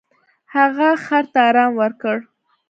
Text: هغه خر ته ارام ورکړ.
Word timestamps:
هغه 0.55 0.89
خر 1.05 1.23
ته 1.33 1.39
ارام 1.49 1.71
ورکړ. 1.81 2.17